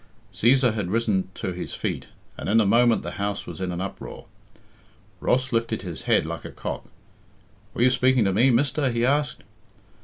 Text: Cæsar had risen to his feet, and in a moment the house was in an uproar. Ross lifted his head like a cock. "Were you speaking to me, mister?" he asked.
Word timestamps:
Cæsar 0.33 0.73
had 0.73 0.89
risen 0.89 1.29
to 1.35 1.53
his 1.53 1.75
feet, 1.75 2.07
and 2.35 2.49
in 2.49 2.59
a 2.59 2.65
moment 2.65 3.03
the 3.03 3.11
house 3.21 3.45
was 3.45 3.61
in 3.61 3.71
an 3.71 3.79
uproar. 3.79 4.25
Ross 5.19 5.53
lifted 5.53 5.83
his 5.83 6.01
head 6.09 6.25
like 6.25 6.43
a 6.43 6.49
cock. 6.49 6.85
"Were 7.75 7.83
you 7.83 7.91
speaking 7.91 8.25
to 8.25 8.33
me, 8.33 8.49
mister?" 8.49 8.89
he 8.89 9.05
asked. 9.05 9.43